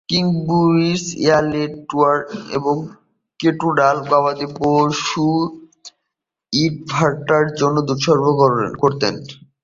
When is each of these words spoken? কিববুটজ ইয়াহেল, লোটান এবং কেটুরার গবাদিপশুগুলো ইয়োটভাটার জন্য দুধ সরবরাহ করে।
কিববুটজ 0.09 1.03
ইয়াহেল, 1.23 1.47
লোটান 1.53 2.19
এবং 2.57 2.75
কেটুরার 3.39 3.97
গবাদিপশুগুলো 4.09 5.45
ইয়োটভাটার 6.53 7.45
জন্য 7.59 7.77
দুধ 7.87 7.99
সরবরাহ 8.05 8.71
করে। 8.81 9.07